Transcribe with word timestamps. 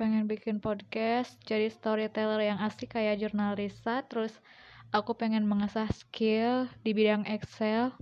pengen 0.00 0.24
bikin 0.24 0.64
podcast 0.64 1.36
jadi 1.44 1.68
storyteller 1.68 2.40
yang 2.40 2.56
asli 2.56 2.88
kayak 2.88 3.20
jurnalisa 3.20 4.00
terus 4.08 4.32
aku 4.96 5.12
pengen 5.12 5.44
mengasah 5.44 5.92
skill 5.92 6.72
di 6.80 6.96
bidang 6.96 7.28
Excel. 7.28 7.92